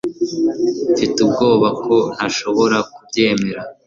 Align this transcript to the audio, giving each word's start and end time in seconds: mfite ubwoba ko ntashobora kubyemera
mfite 0.91 1.17
ubwoba 1.25 1.67
ko 1.83 1.95
ntashobora 2.15 2.77
kubyemera 2.93 3.61